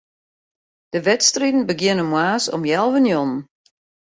De 0.93 0.99
wedstriden 1.09 1.65
begjinne 1.69 2.05
moarns 2.11 2.45
om 2.55 2.63
healwei 2.69 3.01
njoggenen. 3.03 3.41